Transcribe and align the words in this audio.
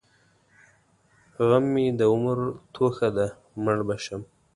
غم 1.47 1.63
مې 1.73 1.85
د 1.99 2.01
عمر 2.11 2.39
توښه 2.73 3.09
ده؛ 3.15 3.27
مړ 3.63 3.77
به 3.87 3.95
شم. 4.03 4.21